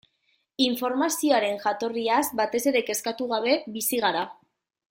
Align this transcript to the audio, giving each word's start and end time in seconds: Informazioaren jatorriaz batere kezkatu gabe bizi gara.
Informazioaren 0.67 1.61
jatorriaz 1.67 2.23
batere 2.41 2.85
kezkatu 2.91 3.31
gabe 3.37 3.55
bizi 3.77 4.05
gara. 4.09 4.29